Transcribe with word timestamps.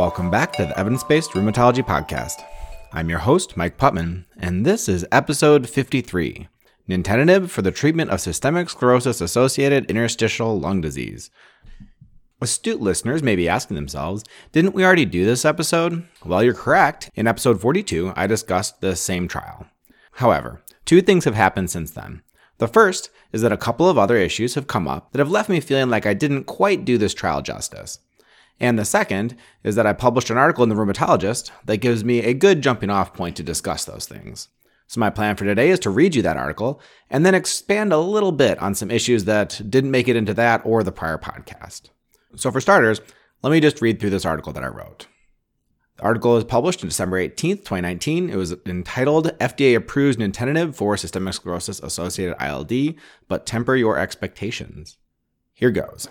Welcome 0.00 0.30
back 0.30 0.54
to 0.54 0.64
the 0.64 0.78
Evidence 0.78 1.04
Based 1.04 1.32
Rheumatology 1.32 1.84
Podcast. 1.84 2.42
I'm 2.90 3.10
your 3.10 3.18
host, 3.18 3.58
Mike 3.58 3.76
Putman, 3.76 4.24
and 4.38 4.64
this 4.64 4.88
is 4.88 5.06
episode 5.12 5.68
53 5.68 6.48
Nintedanib 6.88 7.50
for 7.50 7.60
the 7.60 7.70
treatment 7.70 8.10
of 8.10 8.22
systemic 8.22 8.70
sclerosis 8.70 9.20
associated 9.20 9.90
interstitial 9.90 10.58
lung 10.58 10.80
disease. 10.80 11.30
Astute 12.40 12.80
listeners 12.80 13.22
may 13.22 13.36
be 13.36 13.46
asking 13.46 13.74
themselves, 13.74 14.24
didn't 14.52 14.74
we 14.74 14.86
already 14.86 15.04
do 15.04 15.26
this 15.26 15.44
episode? 15.44 16.08
Well, 16.24 16.42
you're 16.42 16.54
correct. 16.54 17.10
In 17.14 17.26
episode 17.26 17.60
42, 17.60 18.14
I 18.16 18.26
discussed 18.26 18.80
the 18.80 18.96
same 18.96 19.28
trial. 19.28 19.66
However, 20.12 20.62
two 20.86 21.02
things 21.02 21.26
have 21.26 21.34
happened 21.34 21.68
since 21.68 21.90
then. 21.90 22.22
The 22.56 22.68
first 22.68 23.10
is 23.32 23.42
that 23.42 23.52
a 23.52 23.58
couple 23.58 23.86
of 23.86 23.98
other 23.98 24.16
issues 24.16 24.54
have 24.54 24.66
come 24.66 24.88
up 24.88 25.12
that 25.12 25.18
have 25.18 25.30
left 25.30 25.50
me 25.50 25.60
feeling 25.60 25.90
like 25.90 26.06
I 26.06 26.14
didn't 26.14 26.44
quite 26.44 26.86
do 26.86 26.96
this 26.96 27.12
trial 27.12 27.42
justice. 27.42 27.98
And 28.60 28.78
the 28.78 28.84
second 28.84 29.36
is 29.64 29.74
that 29.74 29.86
I 29.86 29.94
published 29.94 30.30
an 30.30 30.36
article 30.36 30.62
in 30.62 30.68
the 30.68 30.74
Rheumatologist 30.74 31.50
that 31.64 31.78
gives 31.78 32.04
me 32.04 32.20
a 32.20 32.34
good 32.34 32.62
jumping 32.62 32.90
off 32.90 33.14
point 33.14 33.36
to 33.36 33.42
discuss 33.42 33.84
those 33.84 34.06
things. 34.06 34.48
So, 34.86 35.00
my 35.00 35.08
plan 35.08 35.36
for 35.36 35.44
today 35.44 35.70
is 35.70 35.78
to 35.80 35.90
read 35.90 36.14
you 36.14 36.22
that 36.22 36.36
article 36.36 36.80
and 37.08 37.24
then 37.24 37.34
expand 37.34 37.92
a 37.92 37.98
little 37.98 38.32
bit 38.32 38.58
on 38.58 38.74
some 38.74 38.90
issues 38.90 39.24
that 39.24 39.60
didn't 39.68 39.92
make 39.92 40.08
it 40.08 40.16
into 40.16 40.34
that 40.34 40.62
or 40.64 40.82
the 40.82 40.92
prior 40.92 41.16
podcast. 41.16 41.90
So, 42.36 42.50
for 42.50 42.60
starters, 42.60 43.00
let 43.42 43.50
me 43.50 43.60
just 43.60 43.80
read 43.80 44.00
through 44.00 44.10
this 44.10 44.24
article 44.24 44.52
that 44.52 44.64
I 44.64 44.68
wrote. 44.68 45.06
The 45.96 46.02
article 46.02 46.32
was 46.32 46.44
published 46.44 46.82
on 46.82 46.88
December 46.88 47.20
18th, 47.20 47.58
2019. 47.58 48.30
It 48.30 48.36
was 48.36 48.56
entitled 48.66 49.38
FDA 49.38 49.76
approves 49.76 50.16
nintedanib 50.16 50.74
for 50.74 50.96
systemic 50.96 51.34
sclerosis 51.34 51.78
associated 51.80 52.36
ILD, 52.40 52.96
but 53.28 53.46
temper 53.46 53.76
your 53.76 53.96
expectations. 53.96 54.96
Here 55.54 55.70
goes. 55.70 56.08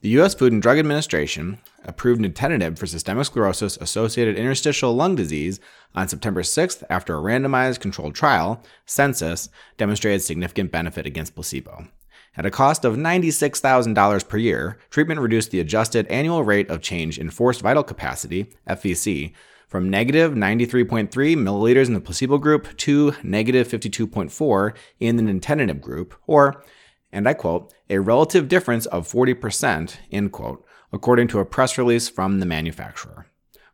The 0.00 0.10
U.S. 0.10 0.32
Food 0.32 0.52
and 0.52 0.62
Drug 0.62 0.78
Administration 0.78 1.58
approved 1.84 2.20
nintedanib 2.20 2.78
for 2.78 2.86
systemic 2.86 3.26
sclerosis 3.26 3.76
associated 3.78 4.36
interstitial 4.36 4.94
lung 4.94 5.16
disease 5.16 5.58
on 5.92 6.06
September 6.06 6.42
6th 6.42 6.84
after 6.88 7.16
a 7.16 7.20
randomized 7.20 7.80
controlled 7.80 8.14
trial, 8.14 8.62
SENSCIS, 8.86 9.48
demonstrated 9.76 10.22
significant 10.22 10.70
benefit 10.70 11.04
against 11.04 11.34
placebo. 11.34 11.88
At 12.36 12.46
a 12.46 12.50
cost 12.52 12.84
of 12.84 12.94
$96,000 12.94 14.28
per 14.28 14.36
year, 14.36 14.78
treatment 14.88 15.18
reduced 15.18 15.50
the 15.50 15.58
adjusted 15.58 16.06
annual 16.06 16.44
rate 16.44 16.70
of 16.70 16.80
change 16.80 17.18
in 17.18 17.28
forced 17.30 17.62
vital 17.62 17.82
capacity, 17.82 18.52
FVC, 18.68 19.32
from 19.66 19.90
negative 19.90 20.32
93.3 20.32 21.10
milliliters 21.10 21.88
in 21.88 21.94
the 21.94 22.00
placebo 22.00 22.38
group 22.38 22.76
to 22.76 23.14
negative 23.24 23.66
52.4 23.66 24.74
in 25.00 25.16
the 25.16 25.24
nintedanib 25.24 25.80
group, 25.80 26.14
or, 26.28 26.62
and 27.12 27.28
I 27.28 27.34
quote, 27.34 27.72
a 27.88 27.98
relative 27.98 28.48
difference 28.48 28.86
of 28.86 29.10
40%, 29.10 29.96
end 30.12 30.32
quote, 30.32 30.64
according 30.92 31.28
to 31.28 31.40
a 31.40 31.44
press 31.44 31.78
release 31.78 32.08
from 32.08 32.40
the 32.40 32.46
manufacturer. 32.46 33.26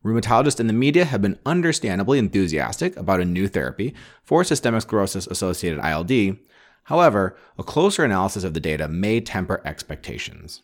Rheumatologists 0.04 0.60
in 0.60 0.66
the 0.66 0.72
media 0.72 1.04
have 1.04 1.22
been 1.22 1.38
understandably 1.46 2.18
enthusiastic 2.18 2.96
about 2.96 3.20
a 3.20 3.24
new 3.24 3.48
therapy 3.48 3.94
for 4.22 4.44
systemic 4.44 4.82
sclerosis 4.82 5.26
associated 5.26 5.80
ILD, 5.80 6.36
However, 6.84 7.36
a 7.58 7.62
closer 7.62 8.04
analysis 8.04 8.44
of 8.44 8.54
the 8.54 8.60
data 8.60 8.88
may 8.88 9.20
temper 9.20 9.60
expectations. 9.64 10.62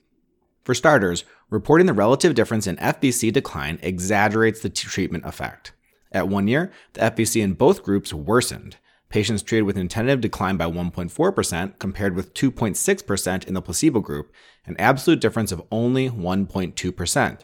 For 0.64 0.74
starters, 0.74 1.24
reporting 1.48 1.86
the 1.86 1.94
relative 1.94 2.34
difference 2.34 2.66
in 2.66 2.76
FVC 2.76 3.32
decline 3.32 3.78
exaggerates 3.82 4.60
the 4.60 4.68
treatment 4.68 5.24
effect. 5.24 5.72
At 6.12 6.28
one 6.28 6.48
year, 6.48 6.70
the 6.92 7.00
FVC 7.00 7.42
in 7.42 7.54
both 7.54 7.82
groups 7.82 8.12
worsened. 8.12 8.76
Patients 9.10 9.42
treated 9.42 9.64
with 9.64 9.76
nintedanib 9.76 10.20
declined 10.20 10.56
by 10.56 10.66
1.4% 10.66 11.78
compared 11.80 12.14
with 12.14 12.32
2.6% 12.32 13.46
in 13.46 13.54
the 13.54 13.60
placebo 13.60 14.00
group, 14.00 14.32
an 14.64 14.76
absolute 14.78 15.20
difference 15.20 15.50
of 15.50 15.62
only 15.70 16.08
1.2%. 16.08 17.40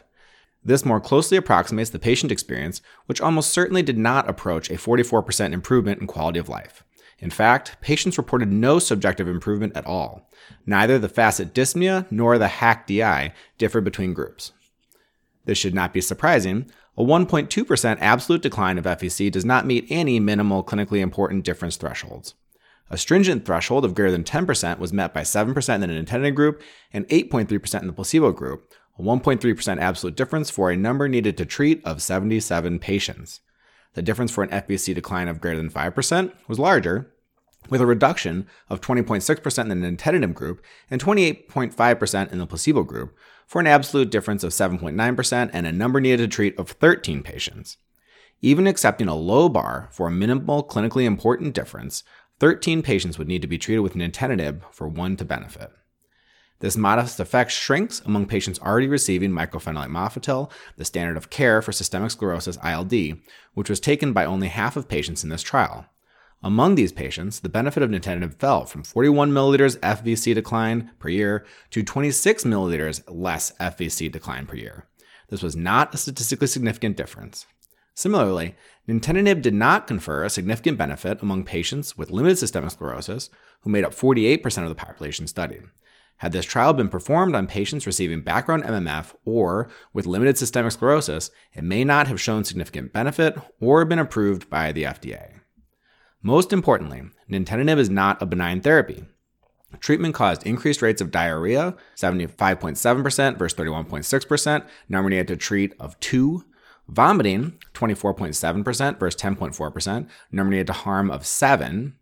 This 0.63 0.85
more 0.85 1.01
closely 1.01 1.37
approximates 1.37 1.89
the 1.89 1.99
patient 1.99 2.31
experience, 2.31 2.81
which 3.05 3.21
almost 3.21 3.51
certainly 3.51 3.83
did 3.83 3.97
not 3.97 4.29
approach 4.29 4.69
a 4.69 4.75
44% 4.75 5.51
improvement 5.51 6.01
in 6.01 6.07
quality 6.07 6.39
of 6.39 6.49
life. 6.49 6.83
In 7.19 7.29
fact, 7.29 7.77
patients 7.81 8.17
reported 8.17 8.51
no 8.51 8.79
subjective 8.79 9.27
improvement 9.27 9.75
at 9.75 9.85
all. 9.85 10.29
Neither 10.65 10.97
the 10.97 11.09
FACIT 11.09 11.51
dyspnea 11.51 12.05
nor 12.09 12.37
the 12.37 12.47
HAQ-DI 12.47 13.33
differed 13.57 13.83
between 13.83 14.13
groups. 14.13 14.51
This 15.47 15.57
should 15.57 15.73
not 15.73 15.93
be 15.93 16.01
surprising. 16.01 16.69
A 16.97 17.03
1.2% 17.03 17.97
absolute 18.01 18.41
decline 18.41 18.77
of 18.77 18.83
FVC 18.83 19.31
does 19.31 19.45
not 19.45 19.65
meet 19.65 19.87
any 19.89 20.19
minimal 20.19 20.61
clinically 20.61 20.99
important 20.99 21.45
difference 21.45 21.77
thresholds. 21.77 22.35
A 22.89 22.97
stringent 22.97 23.45
threshold 23.45 23.85
of 23.85 23.95
greater 23.95 24.11
than 24.11 24.25
10% 24.25 24.77
was 24.77 24.91
met 24.91 25.13
by 25.13 25.21
7% 25.21 25.73
in 25.75 25.81
the 25.81 25.87
nintedanib 25.87 26.35
group 26.35 26.61
and 26.91 27.07
8.3% 27.07 27.81
in 27.81 27.87
the 27.87 27.93
placebo 27.93 28.33
group, 28.33 28.73
a 28.99 29.01
1.3% 29.01 29.79
absolute 29.79 30.17
difference 30.17 30.49
for 30.49 30.69
a 30.69 30.75
number 30.75 31.07
needed 31.07 31.37
to 31.37 31.45
treat 31.45 31.81
of 31.85 32.01
77 32.01 32.79
patients. 32.79 33.39
The 33.93 34.01
difference 34.01 34.31
for 34.31 34.43
an 34.43 34.49
FVC 34.49 34.93
decline 34.93 35.29
of 35.29 35.39
greater 35.39 35.57
than 35.57 35.71
5% 35.71 36.33
was 36.49 36.59
larger, 36.59 37.13
with 37.69 37.81
a 37.81 37.85
reduction 37.85 38.47
of 38.69 38.81
20.6% 38.81 39.71
in 39.71 39.81
the 39.81 39.87
nintedanib 39.87 40.33
group 40.33 40.63
and 40.89 41.03
28.5% 41.03 42.31
in 42.31 42.37
the 42.37 42.47
placebo 42.47 42.83
group, 42.83 43.15
for 43.45 43.61
an 43.61 43.67
absolute 43.67 44.11
difference 44.11 44.43
of 44.43 44.51
7.9% 44.51 45.49
and 45.53 45.67
a 45.67 45.71
number 45.71 46.01
needed 46.01 46.17
to 46.17 46.27
treat 46.27 46.57
of 46.59 46.71
13 46.71 47.23
patients. 47.23 47.77
Even 48.41 48.67
accepting 48.67 49.07
a 49.07 49.15
low 49.15 49.49
bar 49.49 49.89
for 49.91 50.07
a 50.07 50.11
minimal 50.11 50.63
clinically 50.63 51.05
important 51.05 51.55
difference, 51.55 52.03
13 52.39 52.83
patients 52.83 53.17
would 53.17 53.27
need 53.27 53.41
to 53.41 53.47
be 53.47 53.57
treated 53.57 53.81
with 53.81 53.95
nintedanib 53.95 54.61
for 54.71 54.87
one 54.87 55.15
to 55.15 55.25
benefit. 55.25 55.71
This 56.59 56.77
modest 56.77 57.19
effect 57.19 57.51
shrinks 57.51 58.01
among 58.01 58.25
patients 58.25 58.59
already 58.59 58.87
receiving 58.87 59.31
mycophenolate 59.31 59.89
mofetil, 59.89 60.51
the 60.75 60.85
standard 60.85 61.15
of 61.15 61.29
care 61.29 61.61
for 61.61 61.71
systemic 61.71 62.11
sclerosis 62.11 62.57
ILD, 62.63 62.93
which 63.53 63.69
was 63.69 63.79
taken 63.79 64.11
by 64.11 64.25
only 64.25 64.47
half 64.47 64.75
of 64.75 64.87
patients 64.87 65.23
in 65.23 65.29
this 65.29 65.43
trial. 65.43 65.85
Among 66.43 66.75
these 66.75 66.91
patients, 66.91 67.39
the 67.39 67.49
benefit 67.49 67.81
of 67.81 67.89
nintedanib 67.89 68.35
fell 68.35 68.65
from 68.65 68.83
41 68.83 69.31
milliliters 69.31 69.77
FVC 69.79 70.35
decline 70.35 70.91
per 70.99 71.09
year 71.09 71.45
to 71.71 71.81
26 71.81 72.43
milliliters 72.43 73.01
less 73.07 73.53
FVC 73.59 74.11
decline 74.11 74.45
per 74.45 74.55
year. 74.55 74.87
This 75.29 75.41
was 75.41 75.55
not 75.55 75.93
a 75.93 75.97
statistically 75.97 76.47
significant 76.47 76.95
difference. 76.95 77.47
Similarly, 77.95 78.55
nintedanib 78.87 79.41
did 79.41 79.55
not 79.55 79.87
confer 79.87 80.23
a 80.23 80.29
significant 80.29 80.77
benefit 80.77 81.23
among 81.23 81.43
patients 81.43 81.97
with 81.97 82.11
limited 82.11 82.37
systemic 82.37 82.69
sclerosis, 82.69 83.31
who 83.61 83.71
made 83.71 83.83
up 83.83 83.95
48% 83.95 84.61
of 84.61 84.69
the 84.69 84.75
population 84.75 85.25
studied. 85.25 85.63
Had 86.17 86.31
this 86.31 86.45
trial 86.45 86.73
been 86.73 86.89
performed 86.89 87.35
on 87.35 87.47
patients 87.47 87.87
receiving 87.87 88.21
background 88.21 88.63
MMF 88.63 89.15
or 89.25 89.69
with 89.93 90.05
limited 90.05 90.37
systemic 90.37 90.71
sclerosis, 90.71 91.31
it 91.53 91.63
may 91.63 91.83
not 91.83 92.07
have 92.07 92.21
shown 92.21 92.43
significant 92.43 92.93
benefit 92.93 93.35
or 93.59 93.83
been 93.85 93.99
approved 93.99 94.49
by 94.49 94.71
the 94.71 94.83
FDA. 94.83 95.41
Most 96.27 96.51
importantly, 96.51 97.03
nintedanib 97.31 97.77
is 97.77 97.89
not 97.89 98.21
a 98.21 98.25
benign 98.25 98.59
therapy. 98.59 99.05
Treatment 99.79 100.13
caused 100.13 100.45
increased 100.45 100.81
rates 100.81 100.99
of 100.99 101.09
diarrhea, 101.09 101.73
75.7% 101.95 103.37
versus 103.37 103.57
31.6%, 103.57 104.67
number 104.89 105.09
needed 105.09 105.29
to 105.29 105.37
treat 105.37 105.73
of 105.79 105.97
2, 106.01 106.43
vomiting, 106.89 107.57
24.7% 107.73 108.99
versus 108.99 109.21
10.4%, 109.21 110.09
number 110.29 110.51
needed 110.51 110.67
to 110.67 110.73
harm 110.73 111.09
of 111.09 111.25
7, 111.25 111.95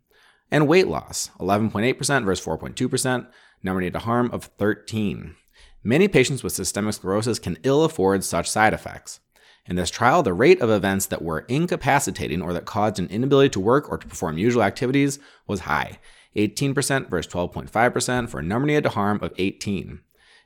and 0.50 0.66
weight 0.66 0.88
loss, 0.88 1.30
11.8% 1.38 2.24
versus 2.24 2.44
4.2%, 2.44 3.28
number 3.62 3.80
needed 3.80 3.92
to 3.92 4.00
harm 4.00 4.28
of 4.32 4.46
13. 4.58 5.36
Many 5.84 6.08
patients 6.08 6.42
with 6.42 6.52
systemic 6.52 6.94
sclerosis 6.94 7.38
can 7.38 7.58
ill 7.62 7.84
afford 7.84 8.24
such 8.24 8.50
side 8.50 8.74
effects. 8.74 9.20
In 9.68 9.76
this 9.76 9.90
trial, 9.90 10.22
the 10.22 10.32
rate 10.32 10.60
of 10.60 10.70
events 10.70 11.06
that 11.06 11.22
were 11.22 11.40
incapacitating 11.48 12.40
or 12.40 12.52
that 12.52 12.66
caused 12.66 12.98
an 12.98 13.08
inability 13.08 13.50
to 13.50 13.60
work 13.60 13.90
or 13.90 13.98
to 13.98 14.06
perform 14.06 14.38
usual 14.38 14.62
activities 14.62 15.18
was 15.46 15.60
high 15.60 15.98
18% 16.36 17.08
versus 17.08 17.32
12.5% 17.32 18.28
for 18.28 18.40
a 18.40 18.42
number 18.42 18.66
needed 18.66 18.84
to 18.84 18.90
harm 18.90 19.18
of 19.22 19.32
18. 19.38 20.00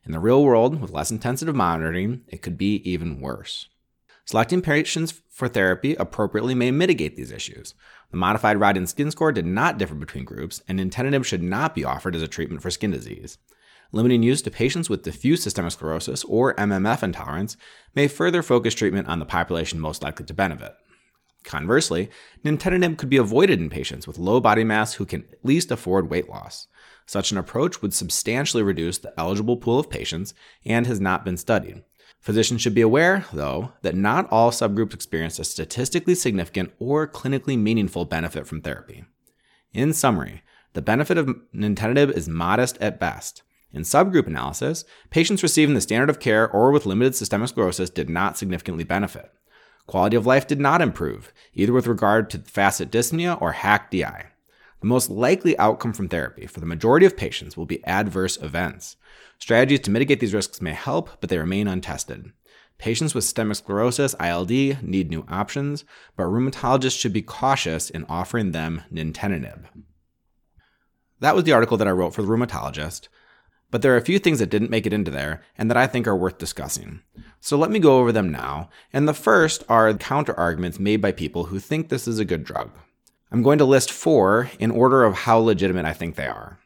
In 0.06 0.12
the 0.12 0.20
real 0.20 0.42
world, 0.44 0.80
with 0.80 0.92
less 0.92 1.10
intensive 1.10 1.54
monitoring, 1.54 2.22
it 2.28 2.42
could 2.42 2.56
be 2.56 2.76
even 2.88 3.20
worse. 3.20 3.68
Selecting 4.24 4.62
patients 4.62 5.20
for 5.28 5.48
therapy 5.48 5.96
appropriately 5.96 6.54
may 6.54 6.70
mitigate 6.70 7.16
these 7.16 7.32
issues. 7.32 7.74
The 8.12 8.16
modified 8.16 8.56
Rodnan 8.56 8.86
skin 8.86 9.10
score 9.10 9.32
did 9.32 9.46
not 9.46 9.76
differ 9.76 9.94
between 9.94 10.24
groups, 10.24 10.62
and 10.68 10.78
nintedanib 10.78 11.24
should 11.24 11.42
not 11.42 11.74
be 11.74 11.84
offered 11.84 12.14
as 12.14 12.22
a 12.22 12.28
treatment 12.28 12.62
for 12.62 12.70
skin 12.70 12.92
disease. 12.92 13.38
Limiting 13.92 14.22
use 14.22 14.40
to 14.42 14.50
patients 14.50 14.88
with 14.88 15.02
diffuse 15.02 15.42
systemic 15.42 15.72
sclerosis 15.72 16.24
or 16.24 16.54
MMF 16.54 17.02
intolerance 17.02 17.56
may 17.94 18.06
further 18.06 18.42
focus 18.42 18.74
treatment 18.74 19.08
on 19.08 19.18
the 19.18 19.24
population 19.24 19.80
most 19.80 20.02
likely 20.02 20.24
to 20.26 20.34
benefit. 20.34 20.74
Conversely, 21.42 22.10
nintedanib 22.44 22.98
could 22.98 23.08
be 23.08 23.16
avoided 23.16 23.60
in 23.60 23.70
patients 23.70 24.06
with 24.06 24.18
low 24.18 24.40
body 24.40 24.62
mass 24.62 24.94
who 24.94 25.06
can 25.06 25.24
at 25.32 25.44
least 25.44 25.70
afford 25.70 26.10
weight 26.10 26.28
loss. 26.28 26.66
Such 27.06 27.32
an 27.32 27.38
approach 27.38 27.82
would 27.82 27.94
substantially 27.94 28.62
reduce 28.62 28.98
the 28.98 29.12
eligible 29.18 29.56
pool 29.56 29.78
of 29.78 29.90
patients 29.90 30.34
and 30.64 30.86
has 30.86 31.00
not 31.00 31.24
been 31.24 31.36
studied. 31.36 31.82
Physicians 32.20 32.60
should 32.60 32.74
be 32.74 32.82
aware, 32.82 33.24
though, 33.32 33.72
that 33.82 33.96
not 33.96 34.28
all 34.30 34.50
subgroups 34.50 34.92
experience 34.92 35.38
a 35.38 35.44
statistically 35.44 36.14
significant 36.14 36.72
or 36.78 37.08
clinically 37.08 37.58
meaningful 37.58 38.04
benefit 38.04 38.46
from 38.46 38.60
therapy. 38.60 39.04
In 39.72 39.94
summary, 39.94 40.42
the 40.74 40.82
benefit 40.82 41.16
of 41.16 41.34
nintedanib 41.54 42.10
is 42.10 42.28
modest 42.28 42.76
at 42.78 43.00
best. 43.00 43.42
In 43.72 43.82
subgroup 43.82 44.26
analysis, 44.26 44.84
patients 45.10 45.42
receiving 45.42 45.74
the 45.74 45.80
standard 45.80 46.10
of 46.10 46.20
care 46.20 46.50
or 46.50 46.72
with 46.72 46.86
limited 46.86 47.14
systemic 47.14 47.48
sclerosis 47.48 47.90
did 47.90 48.10
not 48.10 48.36
significantly 48.36 48.84
benefit. 48.84 49.30
Quality 49.86 50.16
of 50.16 50.26
life 50.26 50.46
did 50.46 50.60
not 50.60 50.82
improve, 50.82 51.32
either 51.54 51.72
with 51.72 51.86
regard 51.86 52.30
to 52.30 52.38
FACIT 52.38 52.90
dyspnea 52.90 53.40
or 53.40 53.52
HAQ-DI. 53.52 54.26
The 54.80 54.86
most 54.86 55.10
likely 55.10 55.58
outcome 55.58 55.92
from 55.92 56.08
therapy 56.08 56.46
for 56.46 56.60
the 56.60 56.66
majority 56.66 57.06
of 57.06 57.16
patients 57.16 57.56
will 57.56 57.66
be 57.66 57.84
adverse 57.84 58.36
events. 58.38 58.96
Strategies 59.38 59.80
to 59.80 59.90
mitigate 59.90 60.20
these 60.20 60.34
risks 60.34 60.60
may 60.60 60.72
help, 60.72 61.20
but 61.20 61.28
they 61.28 61.38
remain 61.38 61.68
untested. 61.68 62.32
Patients 62.78 63.14
with 63.14 63.24
systemic 63.24 63.58
sclerosis, 63.58 64.14
ILD, 64.18 64.50
need 64.50 65.10
new 65.10 65.26
options, 65.28 65.84
but 66.16 66.24
rheumatologists 66.24 66.98
should 66.98 67.12
be 67.12 67.20
cautious 67.20 67.90
in 67.90 68.06
offering 68.08 68.52
them 68.52 68.82
nintedanib. 68.90 69.64
That 71.20 71.34
was 71.34 71.44
the 71.44 71.52
article 71.52 71.76
that 71.76 71.88
I 71.88 71.90
wrote 71.90 72.14
for 72.14 72.22
the 72.22 72.28
rheumatologist. 72.28 73.08
But 73.70 73.82
there 73.82 73.94
are 73.94 73.98
a 73.98 74.02
few 74.04 74.18
things 74.18 74.40
that 74.40 74.50
didn't 74.50 74.70
make 74.70 74.86
it 74.86 74.92
into 74.92 75.10
there 75.10 75.42
and 75.56 75.70
that 75.70 75.76
I 75.76 75.86
think 75.86 76.06
are 76.06 76.16
worth 76.16 76.38
discussing. 76.38 77.00
So 77.40 77.56
let 77.56 77.70
me 77.70 77.78
go 77.78 77.98
over 77.98 78.12
them 78.12 78.30
now. 78.30 78.68
And 78.92 79.06
the 79.06 79.14
first 79.14 79.64
are 79.68 79.92
counter 79.94 80.38
arguments 80.38 80.78
made 80.78 81.00
by 81.00 81.12
people 81.12 81.44
who 81.44 81.58
think 81.58 81.88
this 81.88 82.08
is 82.08 82.18
a 82.18 82.24
good 82.24 82.44
drug. 82.44 82.70
I'm 83.30 83.42
going 83.42 83.58
to 83.58 83.64
list 83.64 83.92
four 83.92 84.50
in 84.58 84.72
order 84.72 85.04
of 85.04 85.14
how 85.14 85.38
legitimate 85.38 85.84
I 85.84 85.92
think 85.92 86.16
they 86.16 86.26
are. 86.26 86.58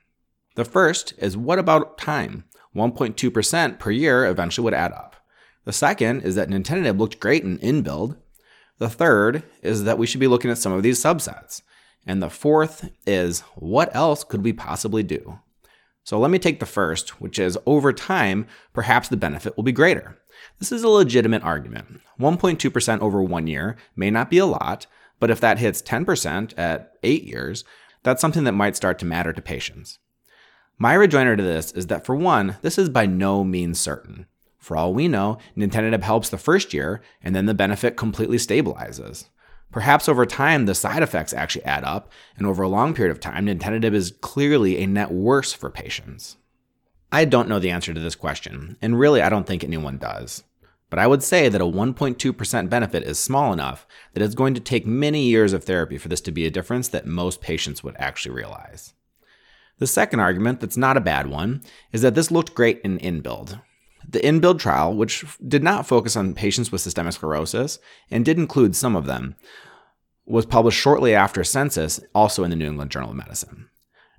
The 0.54 0.64
first 0.64 1.12
is 1.18 1.36
what 1.36 1.58
about 1.58 1.98
time? 1.98 2.44
1.2% 2.74 3.78
per 3.78 3.90
year 3.90 4.24
eventually 4.24 4.64
would 4.64 4.74
add 4.74 4.92
up. 4.92 5.16
The 5.64 5.72
second 5.72 6.22
is 6.22 6.34
that 6.34 6.48
nintedanib 6.48 6.98
looked 6.98 7.20
great 7.20 7.44
in 7.44 7.58
INBUILD. 7.58 8.16
The 8.78 8.88
third 8.88 9.44
is 9.62 9.84
that 9.84 9.98
we 9.98 10.06
should 10.06 10.20
be 10.20 10.26
looking 10.26 10.50
at 10.50 10.58
some 10.58 10.72
of 10.72 10.82
these 10.82 11.02
subsets. 11.02 11.62
And 12.06 12.22
the 12.22 12.30
fourth 12.30 12.90
is 13.06 13.40
what 13.54 13.94
else 13.94 14.24
could 14.24 14.42
we 14.42 14.52
possibly 14.52 15.02
do? 15.02 15.38
So 16.04 16.18
let 16.18 16.30
me 16.30 16.38
take 16.38 16.60
the 16.60 16.66
first, 16.66 17.20
which 17.20 17.38
is 17.38 17.58
over 17.64 17.92
time, 17.92 18.46
perhaps 18.74 19.08
the 19.08 19.16
benefit 19.16 19.56
will 19.56 19.64
be 19.64 19.72
greater. 19.72 20.18
This 20.58 20.70
is 20.70 20.82
a 20.82 20.88
legitimate 20.88 21.42
argument. 21.42 22.00
1.2% 22.20 23.00
over 23.00 23.22
one 23.22 23.46
year 23.46 23.76
may 23.96 24.10
not 24.10 24.30
be 24.30 24.38
a 24.38 24.46
lot, 24.46 24.86
but 25.18 25.30
if 25.30 25.40
that 25.40 25.58
hits 25.58 25.80
10% 25.80 26.52
at 26.58 26.92
eight 27.02 27.24
years, 27.24 27.64
that's 28.02 28.20
something 28.20 28.44
that 28.44 28.52
might 28.52 28.76
start 28.76 28.98
to 28.98 29.06
matter 29.06 29.32
to 29.32 29.40
patients. 29.40 29.98
My 30.76 30.92
rejoinder 30.92 31.36
to 31.36 31.42
this 31.42 31.72
is 31.72 31.86
that 31.86 32.04
for 32.04 32.14
one, 32.14 32.56
this 32.60 32.78
is 32.78 32.88
by 32.90 33.06
no 33.06 33.42
means 33.42 33.80
certain. 33.80 34.26
For 34.58 34.76
all 34.76 34.92
we 34.92 35.08
know, 35.08 35.38
nintedanib 35.56 36.02
helps 36.02 36.28
the 36.28 36.38
first 36.38 36.74
year, 36.74 37.00
and 37.22 37.34
then 37.34 37.46
the 37.46 37.54
benefit 37.54 37.96
completely 37.96 38.38
stabilizes. 38.38 39.26
Perhaps 39.75 40.09
over 40.09 40.25
time, 40.25 40.67
the 40.67 40.75
side 40.75 41.03
effects 41.03 41.35
actually 41.35 41.65
add 41.65 41.82
up, 41.82 42.12
and 42.37 42.47
over 42.47 42.62
a 42.62 42.69
long 42.69 42.94
period 42.94 43.11
of 43.11 43.19
time, 43.19 43.47
nintedanib 43.47 43.93
is 43.93 44.15
clearly 44.21 44.79
a 44.79 44.87
net 44.87 45.11
worse 45.11 45.53
for 45.53 45.69
patients. 45.69 46.37
I 47.11 47.25
don't 47.25 47.49
know 47.49 47.59
the 47.59 47.73
answer 47.73 47.93
to 47.93 47.99
this 47.99 48.15
question, 48.15 48.76
and 48.81 49.00
really 49.00 49.21
I 49.21 49.29
don't 49.29 49.49
think 49.49 49.65
anyone 49.65 49.99
does. 49.99 50.44
But 50.91 51.00
I 51.00 51.09
would 51.09 51.25
say 51.25 51.49
that 51.49 51.61
a 51.61 51.65
1.2% 51.65 52.71
benefit 52.71 53.03
is 53.03 53.19
small 53.19 53.53
enough 53.53 53.85
that 54.12 54.23
it's 54.23 54.37
going 54.37 54.55
to 54.55 54.61
take 54.61 54.87
many 54.87 55.25
years 55.25 55.53
of 55.53 55.65
therapy 55.65 55.99
for 55.99 56.06
this 56.06 56.21
to 56.21 56.31
be 56.31 56.47
a 56.47 56.53
difference 56.53 56.87
that 56.91 57.05
most 57.05 57.41
patients 57.41 57.82
would 57.82 57.97
actually 57.99 58.37
realize. 58.37 58.94
The 59.79 59.88
second 59.88 60.21
argument, 60.21 60.61
that's 60.61 60.76
not 60.76 60.97
a 60.97 61.00
bad 61.00 61.26
one, 61.26 61.62
is 61.91 62.03
that 62.03 62.15
this 62.15 62.31
looked 62.31 62.55
great 62.55 62.81
in 62.82 62.99
INBUILD. 63.00 63.59
The 64.08 64.24
INBUILD 64.26 64.60
trial, 64.60 64.94
which 64.94 65.24
did 65.46 65.62
not 65.62 65.86
focus 65.86 66.16
on 66.16 66.34
patients 66.34 66.70
with 66.70 66.80
systemic 66.80 67.14
sclerosis 67.14 67.78
and 68.10 68.24
did 68.24 68.38
include 68.38 68.76
some 68.76 68.96
of 68.96 69.06
them, 69.06 69.34
was 70.26 70.46
published 70.46 70.78
shortly 70.78 71.14
after 71.14 71.42
SENSCIS, 71.42 72.02
also 72.14 72.44
in 72.44 72.50
the 72.50 72.56
New 72.56 72.66
England 72.66 72.90
Journal 72.90 73.10
of 73.10 73.16
Medicine. 73.16 73.68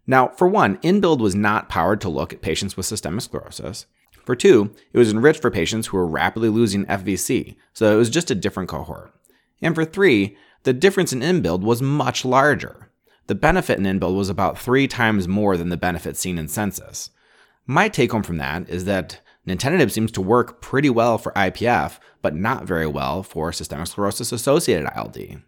Now, 0.08 0.28
for 0.30 0.48
one, 0.48 0.78
INBUILD 0.84 1.20
was 1.20 1.36
not 1.36 1.70
powered 1.70 2.02
to 2.02 2.10
look 2.10 2.32
at 2.32 2.42
patients 2.42 2.78
with 2.78 2.86
systemic 2.86 3.22
sclerosis. 3.22 3.88
For 4.24 4.36
two, 4.36 4.72
it 4.92 4.98
was 4.98 5.12
enriched 5.12 5.42
for 5.42 5.52
patients 5.52 5.88
who 5.88 5.98
were 5.98 6.08
rapidly 6.08 6.50
losing 6.50 6.86
FVC, 6.86 7.56
so 7.74 7.94
it 7.94 7.98
was 7.98 8.10
just 8.10 8.32
a 8.32 8.36
different 8.36 8.70
cohort. 8.70 9.14
And 9.62 9.74
for 9.74 9.86
three, 9.86 10.38
the 10.64 10.74
difference 10.74 11.14
in 11.14 11.22
INBUILD 11.22 11.64
was 11.64 11.82
much 11.82 12.26
larger. 12.26 12.90
The 13.28 13.36
benefit 13.36 13.80
in 13.80 13.86
INBUILD 13.86 14.16
was 14.16 14.30
about 14.30 14.60
three 14.60 14.88
times 14.88 15.28
more 15.28 15.58
than 15.58 15.70
the 15.70 15.78
benefit 15.78 16.18
seen 16.18 16.38
in 16.38 16.48
SENSCIS. 16.48 17.10
My 17.66 17.90
take 17.90 18.12
home 18.12 18.24
from 18.24 18.38
that 18.38 18.70
is 18.70 18.86
that 18.86 19.22
Nintedanib 19.48 19.92
seems 19.92 20.12
to 20.12 20.22
work 20.22 20.62
pretty 20.62 20.90
well 20.90 21.18
for 21.18 21.32
IPF, 21.34 22.00
but 22.22 22.36
not 22.36 22.66
very 22.66 22.88
well 22.88 23.22
for 23.22 23.52
systemic 23.52 23.88
sclerosis 23.88 24.32
associated 24.32 24.90
ILD. 24.96 25.42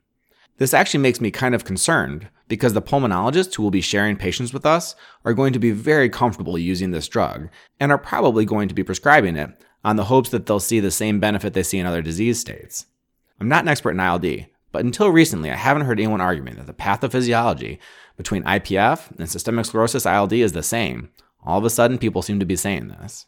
This 0.57 0.73
actually 0.73 1.01
makes 1.01 1.21
me 1.21 1.31
kind 1.31 1.53
of 1.53 1.65
concerned 1.65 2.29
because 2.47 2.73
the 2.73 2.81
pulmonologists 2.81 3.55
who 3.55 3.63
will 3.63 3.71
be 3.71 3.81
sharing 3.81 4.15
patients 4.15 4.53
with 4.53 4.65
us 4.65 4.95
are 5.25 5.33
going 5.33 5.53
to 5.53 5.59
be 5.59 5.71
very 5.71 6.09
comfortable 6.09 6.57
using 6.57 6.91
this 6.91 7.07
drug 7.07 7.49
and 7.79 7.91
are 7.91 7.97
probably 7.97 8.45
going 8.45 8.67
to 8.67 8.75
be 8.75 8.83
prescribing 8.83 9.35
it 9.35 9.51
on 9.83 9.95
the 9.95 10.05
hopes 10.05 10.29
that 10.29 10.45
they'll 10.45 10.59
see 10.59 10.79
the 10.79 10.91
same 10.91 11.19
benefit 11.19 11.53
they 11.53 11.63
see 11.63 11.77
in 11.77 11.85
other 11.85 12.01
disease 12.01 12.39
states. 12.39 12.85
I'm 13.39 13.47
not 13.47 13.63
an 13.63 13.67
expert 13.67 13.91
in 13.91 13.99
ILD, 13.99 14.47
but 14.71 14.83
until 14.83 15.09
recently, 15.09 15.51
I 15.51 15.55
haven't 15.55 15.85
heard 15.85 15.99
anyone 15.99 16.21
arguing 16.21 16.55
that 16.55 16.65
the 16.65 16.73
pathophysiology 16.73 17.77
between 18.15 18.43
IPF 18.43 19.17
and 19.17 19.29
systemic 19.29 19.65
sclerosis 19.65 20.05
ILD 20.05 20.33
is 20.33 20.53
the 20.53 20.63
same. 20.63 21.09
All 21.43 21.59
of 21.59 21.65
a 21.65 21.69
sudden, 21.69 21.97
people 21.97 22.21
seem 22.21 22.39
to 22.39 22.45
be 22.45 22.55
saying 22.55 22.87
this. 22.87 23.27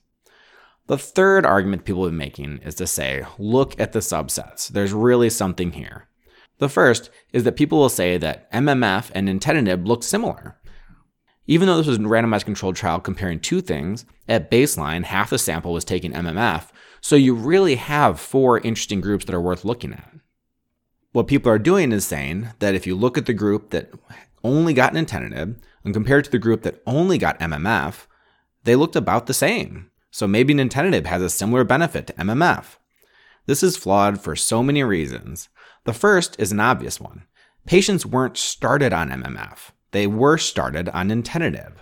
The 0.89 0.97
third 0.97 1.45
argument 1.45 1.85
people 1.85 2.03
have 2.03 2.13
been 2.13 2.17
making 2.17 2.61
is 2.63 2.73
to 2.75 2.87
say, 2.87 3.23
look 3.37 3.79
at 3.79 3.91
the 3.91 3.99
subsets. 3.99 4.67
There's 4.67 4.91
really 4.91 5.29
something 5.29 5.73
here. 5.73 6.07
The 6.57 6.67
first 6.67 7.11
is 7.31 7.43
that 7.43 7.55
people 7.55 7.77
will 7.77 7.89
say 7.89 8.17
that 8.17 8.51
MMF 8.51 9.11
and 9.13 9.29
nintedanib 9.29 9.85
look 9.85 10.01
similar. 10.01 10.57
Even 11.45 11.67
though 11.67 11.77
this 11.77 11.85
was 11.85 11.97
a 11.97 12.01
randomized 12.01 12.45
controlled 12.45 12.75
trial 12.75 12.99
comparing 12.99 13.39
two 13.39 13.61
things, 13.61 14.03
at 14.27 14.49
baseline, 14.49 15.03
half 15.03 15.29
the 15.29 15.37
sample 15.37 15.73
was 15.73 15.85
taking 15.85 16.11
MMF, 16.11 16.69
so 17.01 17.15
you 17.15 17.35
really 17.35 17.75
have 17.75 18.19
four 18.19 18.57
interesting 18.57 18.99
groups 18.99 19.25
that 19.25 19.35
are 19.35 19.41
worth 19.41 19.63
looking 19.63 19.93
at. 19.93 20.11
What 21.11 21.27
people 21.27 21.51
are 21.51 21.59
doing 21.59 21.91
is 21.91 22.03
saying 22.03 22.47
that 22.57 22.73
if 22.73 22.87
you 22.87 22.95
look 22.95 23.15
at 23.15 23.27
the 23.27 23.33
group 23.33 23.69
that 23.69 23.91
only 24.43 24.73
got 24.73 24.93
nintedanib 24.93 25.61
and 25.83 25.93
compared 25.93 26.25
to 26.25 26.31
the 26.31 26.39
group 26.39 26.63
that 26.63 26.81
only 26.87 27.19
got 27.19 27.39
MMF, 27.39 28.07
they 28.63 28.75
looked 28.75 28.95
about 28.95 29.27
the 29.27 29.35
same. 29.35 29.91
So 30.11 30.27
maybe 30.27 30.53
nintedanib 30.53 31.05
has 31.05 31.21
a 31.21 31.29
similar 31.29 31.63
benefit 31.63 32.07
to 32.07 32.13
MMF. 32.13 32.77
This 33.45 33.63
is 33.63 33.77
flawed 33.77 34.21
for 34.21 34.35
so 34.35 34.63
many 34.63 34.83
reasons. 34.83 35.49
The 35.85 35.93
first 35.93 36.35
is 36.39 36.51
an 36.51 36.59
obvious 36.59 36.99
one. 36.99 37.23
Patients 37.65 38.05
weren't 38.05 38.37
started 38.37 38.93
on 38.93 39.09
MMF. 39.09 39.71
They 39.91 40.07
were 40.07 40.37
started 40.37 40.89
on 40.89 41.09
nintedanib. 41.09 41.73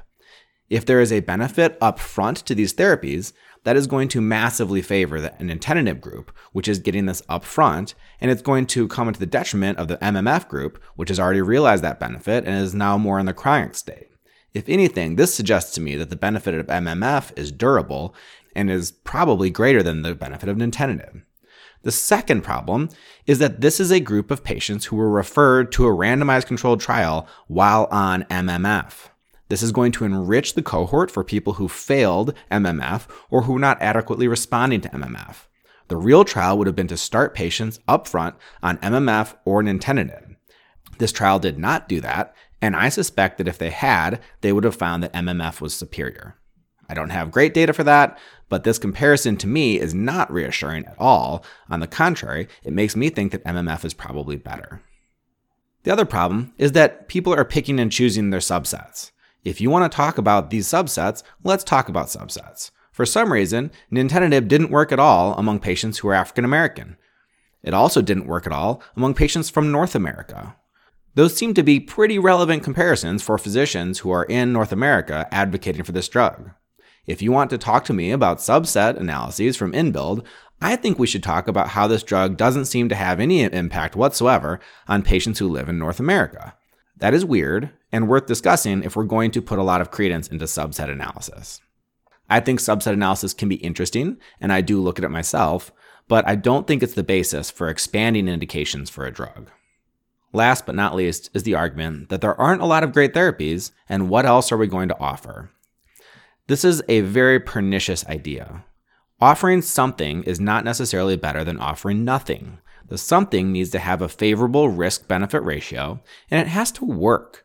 If 0.69 0.85
there 0.85 0.99
is 0.99 1.11
a 1.13 1.21
benefit 1.21 1.77
up 1.79 1.99
front 1.99 2.37
to 2.37 2.55
these 2.55 2.73
therapies, 2.73 3.31
that 3.63 3.75
is 3.75 3.87
going 3.87 4.07
to 4.09 4.21
massively 4.21 4.81
favor 4.81 5.19
the 5.19 5.31
nintedanib 5.31 5.99
group, 5.99 6.31
which 6.53 6.67
is 6.67 6.79
getting 6.79 7.05
this 7.05 7.21
up 7.27 7.43
front, 7.43 7.95
and 8.21 8.31
it's 8.31 8.41
going 8.41 8.65
to 8.67 8.87
come 8.87 9.11
to 9.11 9.19
the 9.19 9.25
detriment 9.25 9.77
of 9.77 9.87
the 9.87 9.97
MMF 9.97 10.47
group, 10.47 10.81
which 10.95 11.09
has 11.09 11.19
already 11.19 11.41
realized 11.41 11.83
that 11.83 11.99
benefit 11.99 12.45
and 12.45 12.61
is 12.61 12.73
now 12.73 12.97
more 12.97 13.19
in 13.19 13.25
the 13.25 13.33
chronic 13.33 13.75
state. 13.75 14.07
If 14.53 14.67
anything, 14.67 15.15
this 15.15 15.33
suggests 15.33 15.73
to 15.75 15.81
me 15.81 15.95
that 15.95 16.09
the 16.09 16.15
benefit 16.15 16.55
of 16.55 16.67
MMF 16.67 17.37
is 17.37 17.51
durable 17.51 18.15
and 18.55 18.71
is 18.71 18.91
probably 18.91 19.49
greater 19.49 19.83
than 19.83 20.01
the 20.01 20.15
benefit 20.15 20.49
of 20.49 20.57
nintedanib. 20.57 21.21
The 21.83 21.91
second 21.91 22.41
problem 22.41 22.89
is 23.27 23.39
that 23.39 23.61
this 23.61 23.79
is 23.79 23.91
a 23.91 23.99
group 23.99 24.31
of 24.31 24.43
patients 24.43 24.85
who 24.85 24.95
were 24.95 25.09
referred 25.09 25.71
to 25.73 25.85
a 25.85 25.95
randomized 25.95 26.47
controlled 26.47 26.81
trial 26.81 27.27
while 27.47 27.87
on 27.91 28.23
MMF. 28.23 29.09
This 29.49 29.63
is 29.63 29.71
going 29.71 29.91
to 29.93 30.05
enrich 30.05 30.55
the 30.55 30.63
cohort 30.63 31.09
for 31.09 31.23
people 31.23 31.53
who 31.53 31.67
failed 31.67 32.33
MMF 32.51 33.07
or 33.29 33.43
who 33.43 33.53
were 33.53 33.59
not 33.59 33.81
adequately 33.81 34.27
responding 34.27 34.81
to 34.81 34.89
MMF. 34.89 35.47
The 35.87 35.95
real 35.95 36.25
trial 36.25 36.57
would 36.57 36.67
have 36.67 36.75
been 36.75 36.87
to 36.87 36.97
start 36.97 37.33
patients 37.33 37.79
upfront 37.87 38.35
on 38.61 38.77
MMF 38.79 39.35
or 39.45 39.63
nintedanib. 39.63 40.35
This 40.97 41.11
trial 41.11 41.39
did 41.39 41.57
not 41.57 41.87
do 41.87 42.01
that, 42.01 42.35
and 42.61 42.75
I 42.75 42.89
suspect 42.89 43.37
that 43.37 43.47
if 43.47 43.57
they 43.57 43.69
had, 43.69 44.19
they 44.41 44.51
would 44.51 44.63
have 44.63 44.75
found 44.75 45.03
that 45.03 45.13
MMF 45.13 45.61
was 45.61 45.73
superior. 45.73 46.35
I 46.89 46.93
don't 46.93 47.09
have 47.09 47.31
great 47.31 47.53
data 47.53 47.73
for 47.73 47.83
that, 47.83 48.17
but 48.49 48.63
this 48.63 48.79
comparison 48.79 49.37
to 49.37 49.47
me 49.47 49.79
is 49.79 49.93
not 49.93 50.31
reassuring 50.31 50.85
at 50.85 50.95
all. 50.97 51.43
On 51.69 51.79
the 51.79 51.87
contrary, 51.87 52.47
it 52.63 52.73
makes 52.73 52.95
me 52.95 53.09
think 53.09 53.31
that 53.31 53.43
MMF 53.43 53.83
is 53.83 53.93
probably 53.93 54.37
better. 54.37 54.81
The 55.83 55.91
other 55.91 56.05
problem 56.05 56.53
is 56.57 56.71
that 56.73 57.07
people 57.07 57.33
are 57.33 57.45
picking 57.45 57.79
and 57.79 57.91
choosing 57.91 58.29
their 58.29 58.39
subsets. 58.39 59.11
If 59.43 59.61
you 59.61 59.69
want 59.69 59.89
to 59.89 59.95
talk 59.95 60.17
about 60.17 60.49
these 60.49 60.67
subsets, 60.67 61.23
let's 61.43 61.63
talk 61.63 61.89
about 61.89 62.07
subsets. 62.07 62.71
For 62.91 63.05
some 63.05 63.31
reason, 63.31 63.71
nintedanib 63.91 64.47
didn't 64.47 64.71
work 64.71 64.91
at 64.91 64.99
all 64.99 65.33
among 65.35 65.59
patients 65.59 65.99
who 65.99 66.07
are 66.07 66.13
African 66.13 66.43
American. 66.43 66.97
It 67.63 67.73
also 67.73 68.01
didn't 68.01 68.27
work 68.27 68.45
at 68.45 68.53
all 68.53 68.81
among 68.95 69.13
patients 69.13 69.49
from 69.49 69.71
North 69.71 69.93
America. 69.93 70.55
Those 71.17 71.35
seem 71.35 71.55
to 71.55 71.63
be 71.63 71.79
pretty 71.79 72.19
relevant 72.19 72.61
comparisons 72.61 73.23
for 73.23 73.39
physicians 73.39 73.97
who 73.97 74.11
are 74.11 74.25
in 74.25 74.53
North 74.53 74.71
America 74.71 75.27
advocating 75.31 75.83
for 75.83 75.91
this 75.91 76.07
drug. 76.07 76.51
If 77.07 77.23
you 77.23 77.31
want 77.31 77.49
to 77.49 77.57
talk 77.57 77.85
to 77.85 77.93
me 77.93 78.11
about 78.11 78.37
subset 78.37 78.97
analyses 78.97 79.57
from 79.57 79.73
INBUILD, 79.73 80.23
I 80.61 80.75
think 80.75 80.99
we 80.99 81.07
should 81.07 81.23
talk 81.23 81.47
about 81.47 81.69
how 81.69 81.87
this 81.87 82.03
drug 82.03 82.37
doesn't 82.37 82.65
seem 82.65 82.87
to 82.89 82.95
have 82.95 83.19
any 83.19 83.41
impact 83.41 83.95
whatsoever 83.95 84.59
on 84.87 85.01
patients 85.01 85.39
who 85.39 85.49
live 85.49 85.67
in 85.67 85.79
North 85.79 85.99
America. 85.99 86.53
That 86.97 87.15
is 87.15 87.25
weird 87.25 87.71
and 87.91 88.07
worth 88.07 88.27
discussing 88.27 88.83
if 88.83 88.95
we're 88.95 89.03
going 89.05 89.31
to 89.31 89.41
put 89.41 89.57
a 89.57 89.63
lot 89.63 89.81
of 89.81 89.89
credence 89.89 90.27
into 90.27 90.45
subset 90.45 90.91
analysis. 90.91 91.61
I 92.29 92.41
think 92.41 92.59
subset 92.59 92.93
analysis 92.93 93.33
can 93.33 93.49
be 93.49 93.55
interesting, 93.55 94.17
and 94.39 94.53
I 94.53 94.61
do 94.61 94.79
look 94.79 94.99
at 94.99 95.05
it 95.05 95.09
myself, 95.09 95.71
but 96.07 96.27
I 96.27 96.35
don't 96.35 96.67
think 96.67 96.83
it's 96.83 96.93
the 96.93 97.01
basis 97.01 97.49
for 97.49 97.69
expanding 97.69 98.27
indications 98.27 98.91
for 98.91 99.07
a 99.07 99.11
drug. 99.11 99.49
Last 100.33 100.65
but 100.65 100.75
not 100.75 100.95
least 100.95 101.29
is 101.33 101.43
the 101.43 101.55
argument 101.55 102.09
that 102.09 102.21
there 102.21 102.39
aren't 102.39 102.61
a 102.61 102.65
lot 102.65 102.83
of 102.83 102.93
great 102.93 103.13
therapies, 103.13 103.71
and 103.87 104.09
what 104.09 104.25
else 104.25 104.51
are 104.51 104.57
we 104.57 104.67
going 104.67 104.89
to 104.89 104.99
offer? 104.99 105.51
This 106.47 106.63
is 106.63 106.81
a 106.87 107.01
very 107.01 107.39
pernicious 107.39 108.05
idea. 108.07 108.63
Offering 109.19 109.61
something 109.61 110.23
is 110.23 110.39
not 110.39 110.63
necessarily 110.63 111.15
better 111.15 111.43
than 111.43 111.59
offering 111.59 112.05
nothing. 112.05 112.59
The 112.87 112.97
something 112.97 113.51
needs 113.51 113.69
to 113.71 113.79
have 113.79 114.01
a 114.01 114.07
favorable 114.07 114.69
risk 114.69 115.07
benefit 115.07 115.43
ratio, 115.43 116.01
and 116.29 116.39
it 116.39 116.47
has 116.47 116.71
to 116.73 116.85
work. 116.85 117.43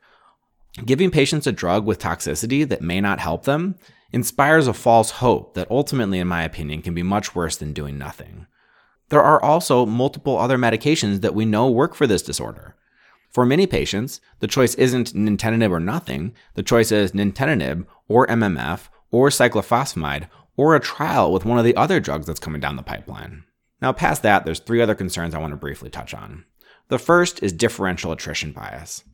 Giving 0.84 1.10
patients 1.10 1.46
a 1.46 1.52
drug 1.52 1.84
with 1.84 1.98
toxicity 1.98 2.68
that 2.68 2.82
may 2.82 3.00
not 3.00 3.20
help 3.20 3.44
them 3.44 3.76
inspires 4.12 4.66
a 4.66 4.74
false 4.74 5.10
hope 5.10 5.54
that 5.54 5.70
ultimately, 5.70 6.18
in 6.18 6.28
my 6.28 6.42
opinion, 6.42 6.82
can 6.82 6.94
be 6.94 7.02
much 7.02 7.34
worse 7.34 7.56
than 7.56 7.72
doing 7.72 7.98
nothing. 7.98 8.46
There 9.12 9.22
are 9.22 9.44
also 9.44 9.84
multiple 9.84 10.38
other 10.38 10.56
medications 10.56 11.20
that 11.20 11.34
we 11.34 11.44
know 11.44 11.68
work 11.68 11.94
for 11.94 12.06
this 12.06 12.22
disorder. 12.22 12.76
For 13.28 13.44
many 13.44 13.66
patients, 13.66 14.22
the 14.38 14.46
choice 14.46 14.74
isn't 14.76 15.12
nintedanib 15.12 15.70
or 15.70 15.80
nothing. 15.80 16.32
The 16.54 16.62
choice 16.62 16.90
is 16.90 17.12
nintedanib 17.12 17.84
or 18.08 18.26
MMF 18.28 18.88
or 19.10 19.28
cyclophosphamide 19.28 20.30
or 20.56 20.74
a 20.74 20.80
trial 20.80 21.30
with 21.30 21.44
one 21.44 21.58
of 21.58 21.64
the 21.66 21.76
other 21.76 22.00
drugs 22.00 22.26
that's 22.26 22.40
coming 22.40 22.62
down 22.62 22.76
the 22.76 22.82
pipeline. 22.82 23.44
Now, 23.82 23.92
past 23.92 24.22
that, 24.22 24.46
there's 24.46 24.60
three 24.60 24.80
other 24.80 24.94
concerns 24.94 25.34
I 25.34 25.40
want 25.40 25.50
to 25.50 25.58
briefly 25.58 25.90
touch 25.90 26.14
on. 26.14 26.46
The 26.88 26.98
first 26.98 27.42
is 27.42 27.52
differential 27.52 28.12
attrition 28.12 28.52
bias. 28.52 29.04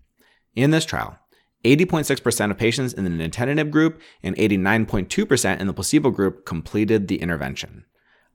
In 0.55 0.71
this 0.71 0.85
trial, 0.85 1.19
80.6% 1.65 2.53
of 2.53 2.57
patients 2.57 2.93
in 2.93 3.03
the 3.03 3.11
nintedanib 3.11 3.73
group 3.73 4.01
and 4.23 4.37
89.2% 4.37 5.59
in 5.59 5.67
the 5.67 5.73
placebo 5.73 6.11
group 6.13 6.47
completed 6.47 7.09
the 7.09 7.21
intervention. 7.21 7.85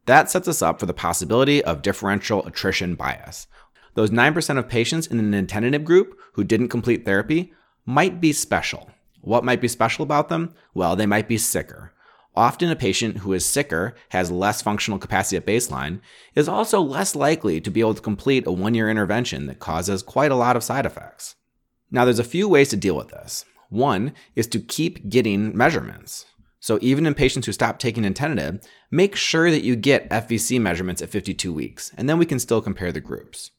That 0.05 0.29
sets 0.29 0.48
us 0.48 0.62
up 0.62 0.79
for 0.79 0.86
the 0.86 0.93
possibility 0.93 1.63
of 1.63 1.81
differential 1.81 2.45
attrition 2.45 2.95
bias. 2.95 3.48
Those 3.95 4.10
9% 4.10 4.57
of 4.57 4.67
patients 4.67 5.07
in 5.07 5.17
the 5.17 5.38
nintedanib 5.38 5.83
group 5.83 6.19
who 6.33 6.43
didn't 6.43 6.69
complete 6.69 7.05
therapy 7.05 7.53
might 7.86 8.19
be 8.19 8.33
special. 8.33 8.89
What 9.22 9.45
might 9.45 9.62
be 9.62 9.67
special 9.67 10.03
about 10.03 10.29
them? 10.29 10.53
Well, 10.74 10.95
they 10.95 11.05
might 11.05 11.27
be 11.27 11.38
sicker. 11.38 11.93
Often, 12.36 12.72
a 12.72 12.75
patient 12.75 13.17
who 13.17 13.33
is 13.33 13.45
sicker, 13.45 13.93
has 14.10 14.31
less 14.31 14.62
functional 14.62 14.98
capacity 14.98 15.38
at 15.38 15.45
baseline, 15.45 16.00
is 16.33 16.50
also 16.50 16.81
less 16.81 17.15
likely 17.15 17.62
to 17.62 17.69
be 17.69 17.79
able 17.79 17.93
to 17.93 18.01
complete 18.01 18.48
a 18.48 18.51
one 18.51 18.74
year 18.74 18.89
intervention 18.89 19.45
that 19.45 19.60
causes 19.60 20.01
quite 20.01 20.31
a 20.31 20.36
lot 20.36 20.55
of 20.55 20.63
side 20.63 20.88
effects. 20.88 21.36
Now, 21.91 22.05
there's 22.05 22.19
a 22.19 22.24
few 22.24 22.50
ways 22.50 22.69
to 22.69 22.75
deal 22.75 22.98
with 22.98 23.10
this. 23.10 23.45
One 23.69 24.13
is 24.36 24.48
to 24.48 24.60
keep 24.60 25.10
getting 25.10 25.55
measurements. 25.55 26.25
So, 26.63 26.79
even 26.82 27.05
in 27.05 27.13
patients 27.13 27.46
who 27.46 27.51
stop 27.51 27.77
taking 27.77 28.03
nintedanib, 28.03 28.65
make 28.89 29.17
sure 29.17 29.51
that 29.51 29.65
you 29.65 29.75
get 29.75 30.10
FVC 30.10 30.62
measurements 30.62 31.01
at 31.01 31.10
52 31.10 31.51
weeks, 31.51 31.91
and 31.98 32.08
then 32.08 32.17
we 32.17 32.25
can 32.25 32.39
still 32.39 32.62
compare 32.62 32.93
the 32.93 33.01
groups. 33.01 33.51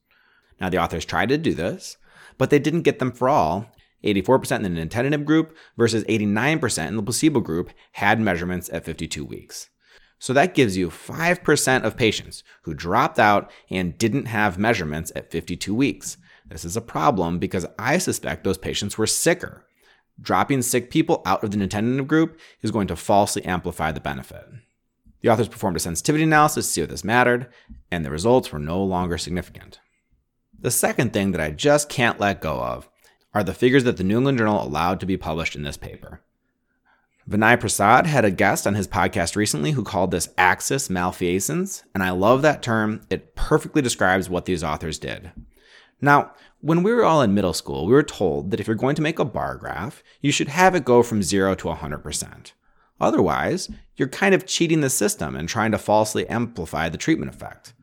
Now, 0.59 0.71
the 0.71 0.79
authors 0.79 1.05
tried 1.05 1.29
to 1.29 1.37
do 1.37 1.53
this, 1.53 1.99
but 2.39 2.49
they 2.49 2.59
didn't 2.59 2.81
get 2.81 3.01
them 3.01 3.13
for 3.13 3.29
all. 3.29 3.67
84% 4.05 4.65
in 4.65 4.75
the 4.75 4.87
nintedanib 4.87 5.27
group 5.27 5.55
versus 5.77 6.03
89% 6.05 6.89
in 6.89 6.97
the 6.97 7.03
placebo 7.03 7.41
group 7.41 7.73
had 7.93 8.19
measurements 8.21 8.71
at 8.73 8.87
52 8.87 9.23
weeks. 9.23 9.69
So 10.19 10.33
that 10.33 10.55
gives 10.55 10.79
you 10.79 10.89
5% 10.89 11.85
of 11.85 11.99
patients 11.99 12.43
who 12.63 12.73
dropped 12.73 13.19
out 13.19 13.51
and 13.69 13.99
didn't 13.99 14.29
have 14.29 14.57
measurements 14.57 15.13
at 15.15 15.31
52 15.31 15.75
weeks. 15.75 16.17
This 16.47 16.65
is 16.65 16.75
a 16.75 16.81
problem 16.81 17.39
because 17.39 17.67
I 17.79 17.99
suspect 17.99 18.45
those 18.45 18.57
patients 18.57 18.97
were 18.97 19.07
sicker. 19.07 19.67
Dropping 20.21 20.63
sick 20.63 20.91
people 20.91 21.23
out 21.27 21.43
of 21.43 21.51
the 21.51 21.57
nintedanib 21.57 22.07
group 22.07 22.39
is 22.63 22.71
going 22.71 22.87
to 22.89 22.97
falsely 22.97 23.45
amplify 23.45 23.93
the 23.93 24.01
benefit. 24.01 24.47
The 25.21 25.31
authors 25.31 25.49
performed 25.49 25.77
a 25.77 25.81
sensitivity 25.81 26.25
analysis 26.25 26.67
to 26.67 26.73
see 26.73 26.81
if 26.83 26.91
this 26.91 27.05
mattered, 27.05 27.49
and 27.91 28.05
the 28.05 28.11
results 28.11 28.53
were 28.53 28.59
no 28.59 28.83
longer 28.83 29.19
significant. 29.19 29.81
The 30.59 30.71
second 30.71 31.13
thing 31.13 31.33
that 31.33 31.41
I 31.41 31.51
just 31.51 31.89
can't 31.89 32.21
let 32.21 32.41
go 32.41 32.61
of 32.61 32.89
are 33.33 33.43
the 33.43 33.55
figures 33.55 33.85
that 33.85 33.97
the 33.97 34.05
New 34.05 34.19
England 34.19 34.39
Journal 34.39 34.63
allowed 34.63 35.01
to 35.01 35.07
be 35.07 35.17
published 35.17 35.57
in 35.57 35.63
this 35.63 35.77
paper. 35.77 36.21
Vinay 37.29 37.59
Prasad 37.59 38.07
had 38.07 38.25
a 38.25 38.31
guest 38.31 38.67
on 38.67 38.75
his 38.75 38.87
podcast 38.87 39.35
recently 39.35 39.73
who 39.73 39.83
called 39.83 40.11
this 40.11 40.29
axis 40.37 40.91
malfeasance, 40.91 41.83
and 41.95 42.03
I 42.03 42.11
love 42.11 42.43
that 42.43 42.63
term. 42.63 43.01
It 43.09 43.35
perfectly 43.35 43.81
describes 43.81 44.29
what 44.29 44.45
these 44.45 44.63
authors 44.63 44.99
did. 44.99 45.33
Now, 46.01 46.33
when 46.61 46.83
we 46.83 46.93
were 46.93 47.05
all 47.05 47.23
in 47.23 47.35
middle 47.35 47.53
school, 47.53 47.87
we 47.87 47.93
were 47.93 48.03
told 48.03 48.51
that 48.51 48.61
if 48.61 48.67
you're 48.67 48.77
going 48.77 48.97
to 48.97 49.03
make 49.03 49.19
a 49.19 49.25
bar 49.25 49.57
graph, 49.57 50.03
you 50.21 50.33
should 50.33 50.49
have 50.49 50.75
it 50.75 50.85
go 50.85 51.03
from 51.03 51.23
0 51.23 51.55
to 51.57 51.69
100%. 51.69 52.53
Otherwise, 53.01 53.71
you're 53.97 54.09
kind 54.09 54.35
of 54.35 54.47
cheating 54.47 54.81
the 54.81 54.91
system 54.91 55.37
and 55.37 55.49
trying 55.49 55.73
to 55.73 55.79
falsely 55.79 56.29
amplify 56.29 56.89
the 56.89 56.99
treatment 56.99 57.35
effect. 57.35 57.75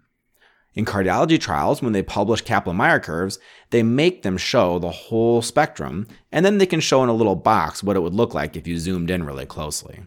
In 0.74 0.86
cardiology 0.86 1.40
trials, 1.40 1.82
when 1.82 1.92
they 1.92 2.02
publish 2.02 2.42
Kaplan 2.42 2.78
Meier 2.78 3.00
curves, 3.00 3.40
they 3.72 3.84
make 3.84 4.22
them 4.22 4.38
show 4.38 4.80
the 4.80 4.90
whole 4.90 5.42
spectrum, 5.42 6.08
and 6.32 6.46
then 6.46 6.60
they 6.60 6.66
can 6.66 6.80
show 6.80 7.04
in 7.04 7.10
a 7.10 7.14
little 7.14 7.36
box 7.36 7.84
what 7.84 7.98
it 7.98 8.00
would 8.00 8.14
look 8.14 8.34
like 8.34 8.56
if 8.56 8.66
you 8.68 8.80
zoomed 8.80 9.12
in 9.12 9.26
really 9.26 9.46
closely. 9.46 10.06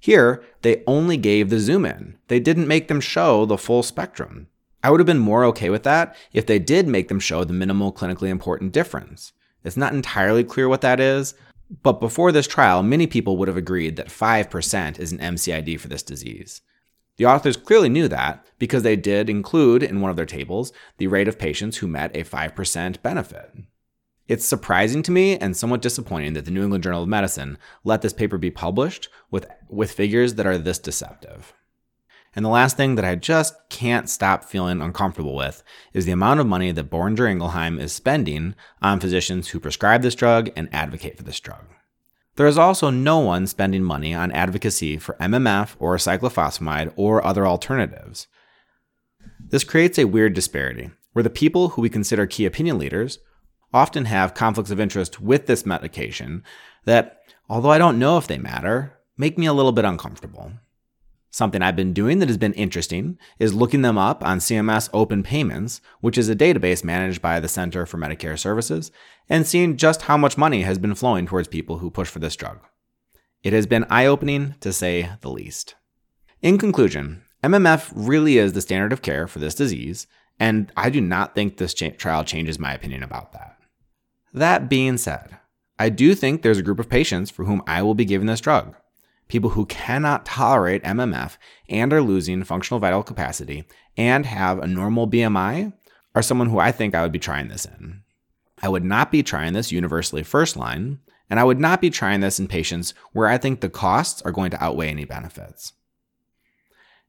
Here, 0.00 0.42
they 0.62 0.82
only 0.86 1.18
gave 1.18 1.50
the 1.50 1.58
zoom 1.58 1.84
in. 1.84 2.16
They 2.28 2.40
didn't 2.40 2.68
make 2.68 2.88
them 2.88 3.00
show 3.00 3.44
the 3.44 3.58
full 3.58 3.82
spectrum. 3.82 4.48
I 4.82 4.90
would 4.90 5.00
have 5.00 5.06
been 5.06 5.18
more 5.18 5.44
okay 5.46 5.70
with 5.70 5.82
that 5.82 6.14
if 6.32 6.46
they 6.46 6.58
did 6.58 6.86
make 6.86 7.08
them 7.08 7.20
show 7.20 7.44
the 7.44 7.52
minimal 7.52 7.92
clinically 7.92 8.28
important 8.28 8.72
difference. 8.72 9.32
It's 9.64 9.76
not 9.76 9.92
entirely 9.92 10.44
clear 10.44 10.68
what 10.68 10.82
that 10.82 11.00
is, 11.00 11.34
but 11.82 12.00
before 12.00 12.32
this 12.32 12.46
trial, 12.46 12.82
many 12.82 13.06
people 13.06 13.36
would 13.36 13.48
have 13.48 13.56
agreed 13.56 13.96
that 13.96 14.08
5% 14.08 14.98
is 14.98 15.12
an 15.12 15.18
MCID 15.18 15.78
for 15.80 15.88
this 15.88 16.02
disease. 16.02 16.62
The 17.16 17.26
authors 17.26 17.56
clearly 17.56 17.88
knew 17.88 18.06
that 18.08 18.46
because 18.58 18.84
they 18.84 18.94
did 18.94 19.28
include 19.28 19.82
in 19.82 20.00
one 20.00 20.10
of 20.10 20.16
their 20.16 20.24
tables 20.24 20.72
the 20.98 21.08
rate 21.08 21.26
of 21.26 21.38
patients 21.38 21.78
who 21.78 21.88
met 21.88 22.16
a 22.16 22.22
5% 22.22 23.02
benefit. 23.02 23.52
It's 24.28 24.44
surprising 24.44 25.02
to 25.02 25.10
me 25.10 25.36
and 25.36 25.56
somewhat 25.56 25.82
disappointing 25.82 26.34
that 26.34 26.44
the 26.44 26.50
New 26.50 26.62
England 26.62 26.84
Journal 26.84 27.02
of 27.02 27.08
Medicine 27.08 27.58
let 27.82 28.02
this 28.02 28.12
paper 28.12 28.38
be 28.38 28.50
published 28.50 29.08
with, 29.30 29.46
with 29.68 29.90
figures 29.90 30.34
that 30.34 30.46
are 30.46 30.58
this 30.58 30.78
deceptive. 30.78 31.52
And 32.38 32.44
the 32.44 32.50
last 32.50 32.76
thing 32.76 32.94
that 32.94 33.04
I 33.04 33.16
just 33.16 33.56
can't 33.68 34.08
stop 34.08 34.44
feeling 34.44 34.80
uncomfortable 34.80 35.34
with 35.34 35.64
is 35.92 36.06
the 36.06 36.12
amount 36.12 36.38
of 36.38 36.46
money 36.46 36.70
that 36.70 36.88
Boehringer 36.88 37.28
Ingelheim 37.28 37.80
is 37.80 37.92
spending 37.92 38.54
on 38.80 39.00
physicians 39.00 39.48
who 39.48 39.58
prescribe 39.58 40.02
this 40.02 40.14
drug 40.14 40.48
and 40.54 40.72
advocate 40.72 41.16
for 41.16 41.24
this 41.24 41.40
drug. 41.40 41.64
There 42.36 42.46
is 42.46 42.56
also 42.56 42.90
no 42.90 43.18
one 43.18 43.48
spending 43.48 43.82
money 43.82 44.14
on 44.14 44.30
advocacy 44.30 44.98
for 44.98 45.16
MMF 45.16 45.74
or 45.80 45.96
cyclophosphamide 45.96 46.92
or 46.94 47.26
other 47.26 47.44
alternatives. 47.44 48.28
This 49.40 49.64
creates 49.64 49.98
a 49.98 50.04
weird 50.04 50.34
disparity 50.34 50.92
where 51.14 51.24
the 51.24 51.30
people 51.30 51.70
who 51.70 51.82
we 51.82 51.88
consider 51.88 52.24
key 52.24 52.46
opinion 52.46 52.78
leaders 52.78 53.18
often 53.74 54.04
have 54.04 54.34
conflicts 54.34 54.70
of 54.70 54.78
interest 54.78 55.20
with 55.20 55.46
this 55.46 55.66
medication 55.66 56.44
that, 56.84 57.18
although 57.48 57.72
I 57.72 57.78
don't 57.78 57.98
know 57.98 58.16
if 58.16 58.28
they 58.28 58.38
matter, 58.38 58.96
make 59.16 59.36
me 59.38 59.46
a 59.46 59.52
little 59.52 59.72
bit 59.72 59.84
uncomfortable. 59.84 60.52
Something 61.38 61.62
I've 61.62 61.76
been 61.76 61.92
doing 61.92 62.18
that 62.18 62.28
has 62.28 62.36
been 62.36 62.52
interesting 62.54 63.16
is 63.38 63.54
looking 63.54 63.82
them 63.82 63.96
up 63.96 64.24
on 64.24 64.40
CMS 64.40 64.90
Open 64.92 65.22
Payments, 65.22 65.80
which 66.00 66.18
is 66.18 66.28
a 66.28 66.34
database 66.34 66.82
managed 66.82 67.22
by 67.22 67.38
the 67.38 67.46
Center 67.46 67.86
for 67.86 67.96
Medicare 67.96 68.36
Services, 68.36 68.90
and 69.28 69.46
seeing 69.46 69.76
just 69.76 70.02
how 70.02 70.16
much 70.16 70.36
money 70.36 70.62
has 70.62 70.78
been 70.78 70.96
flowing 70.96 71.26
towards 71.26 71.46
people 71.46 71.78
who 71.78 71.92
push 71.92 72.08
for 72.08 72.18
this 72.18 72.34
drug. 72.34 72.58
It 73.44 73.52
has 73.52 73.66
been 73.66 73.86
eye 73.88 74.04
opening, 74.04 74.56
to 74.58 74.72
say 74.72 75.10
the 75.20 75.30
least. 75.30 75.76
In 76.42 76.58
conclusion, 76.58 77.22
MMF 77.44 77.92
really 77.94 78.36
is 78.36 78.54
the 78.54 78.60
standard 78.60 78.92
of 78.92 79.02
care 79.02 79.28
for 79.28 79.38
this 79.38 79.54
disease, 79.54 80.08
and 80.40 80.72
I 80.76 80.90
do 80.90 81.00
not 81.00 81.36
think 81.36 81.58
this 81.58 81.72
cha- 81.72 81.90
trial 81.90 82.24
changes 82.24 82.58
my 82.58 82.74
opinion 82.74 83.04
about 83.04 83.32
that. 83.34 83.56
That 84.34 84.68
being 84.68 84.98
said, 84.98 85.38
I 85.78 85.88
do 85.88 86.16
think 86.16 86.42
there's 86.42 86.58
a 86.58 86.64
group 86.64 86.80
of 86.80 86.88
patients 86.88 87.30
for 87.30 87.44
whom 87.44 87.62
I 87.64 87.82
will 87.82 87.94
be 87.94 88.04
giving 88.04 88.26
this 88.26 88.40
drug 88.40 88.74
people 89.28 89.50
who 89.50 89.66
cannot 89.66 90.26
tolerate 90.26 90.82
MMF 90.82 91.36
and 91.68 91.92
are 91.92 92.02
losing 92.02 92.42
functional 92.42 92.80
vital 92.80 93.02
capacity 93.02 93.64
and 93.96 94.26
have 94.26 94.58
a 94.58 94.66
normal 94.66 95.08
BMI 95.08 95.72
are 96.14 96.22
someone 96.22 96.48
who 96.48 96.58
I 96.58 96.72
think 96.72 96.94
I 96.94 97.02
would 97.02 97.12
be 97.12 97.18
trying 97.18 97.48
this 97.48 97.64
in. 97.64 98.02
I 98.60 98.68
would 98.68 98.84
not 98.84 99.12
be 99.12 99.22
trying 99.22 99.52
this 99.52 99.70
universally 99.70 100.22
first 100.22 100.56
line, 100.56 100.98
and 101.30 101.38
I 101.38 101.44
would 101.44 101.60
not 101.60 101.80
be 101.80 101.90
trying 101.90 102.20
this 102.20 102.40
in 102.40 102.48
patients 102.48 102.94
where 103.12 103.28
I 103.28 103.38
think 103.38 103.60
the 103.60 103.68
costs 103.68 104.22
are 104.22 104.32
going 104.32 104.50
to 104.50 104.62
outweigh 104.62 104.88
any 104.88 105.04
benefits. 105.04 105.74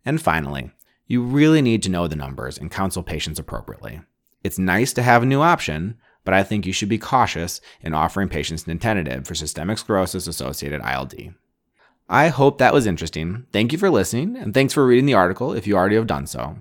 And 0.05 0.21
finally, 0.21 0.71
you 1.07 1.23
really 1.23 1.61
need 1.61 1.81
to 1.83 1.89
know 1.89 2.07
the 2.07 2.15
numbers 2.15 2.57
and 2.57 2.69
counsel 2.69 3.01
patients 3.01 3.39
appropriately. 3.39 4.01
It's 4.43 4.59
nice 4.59 4.93
to 4.93 5.01
have 5.01 5.23
a 5.23 5.25
new 5.25 5.41
option, 5.41 5.97
but 6.23 6.33
I 6.33 6.43
think 6.43 6.65
you 6.65 6.73
should 6.73 6.89
be 6.89 6.97
cautious 6.97 7.61
in 7.81 7.93
offering 7.93 8.29
patients 8.29 8.65
nintedanib 8.65 9.25
for 9.25 9.35
systemic 9.35 9.79
sclerosis 9.79 10.27
associated 10.27 10.81
ILD. 10.81 11.33
I 12.11 12.29
hope 12.29 12.57
that 12.57 12.73
was 12.73 12.87
interesting. 12.87 13.45
Thank 13.53 13.71
you 13.71 13.77
for 13.77 13.91
listening, 13.91 14.35
and 14.35 14.51
thanks 14.51 14.73
for 14.73 14.83
reading 14.85 15.05
the 15.05 15.13
article 15.13 15.53
if 15.53 15.67
you 15.67 15.77
already 15.77 15.95
have 15.95 16.07
done 16.07 16.25
so. 16.25 16.57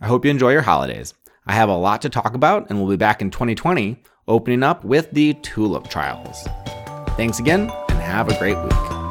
I 0.00 0.06
hope 0.06 0.24
you 0.24 0.30
enjoy 0.30 0.52
your 0.52 0.62
holidays. 0.62 1.12
I 1.44 1.54
have 1.54 1.68
a 1.68 1.76
lot 1.76 2.02
to 2.02 2.08
talk 2.08 2.34
about, 2.34 2.70
and 2.70 2.78
we'll 2.78 2.90
be 2.90 2.96
back 2.96 3.20
in 3.20 3.30
2020 3.30 4.00
opening 4.28 4.62
up 4.62 4.84
with 4.84 5.10
the 5.10 5.34
TULIP 5.34 5.88
trials. 5.88 6.46
Thanks 7.16 7.40
again, 7.40 7.68
and 7.88 7.98
have 7.98 8.28
a 8.28 8.38
great 8.38 8.56
week. 8.62 9.03